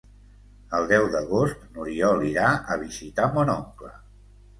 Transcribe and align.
El 0.77 0.87
deu 0.91 1.03
d'agost 1.15 1.67
n'Oriol 1.75 2.25
irà 2.29 2.47
a 2.73 2.79
visitar 2.85 3.29
mon 3.37 3.53
oncle. 3.57 3.93